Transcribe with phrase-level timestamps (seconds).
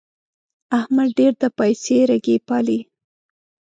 [0.79, 2.79] احمد ډېر د پايڅې رګی پالي.